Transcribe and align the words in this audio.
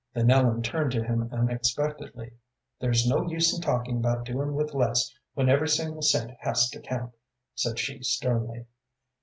Then 0.15 0.31
Ellen 0.31 0.63
turned 0.63 0.91
to 0.93 1.03
him 1.03 1.29
unexpectedly. 1.31 2.31
"There's 2.79 3.05
no 3.07 3.29
use 3.29 3.53
in 3.55 3.61
talking 3.61 3.97
about 3.97 4.25
doing 4.25 4.55
with 4.55 4.73
less 4.73 5.13
when 5.35 5.47
every 5.47 5.69
single 5.69 6.01
cent 6.01 6.31
has 6.39 6.67
to 6.71 6.79
count," 6.81 7.13
said 7.53 7.77
she, 7.77 8.01
sternly. 8.01 8.65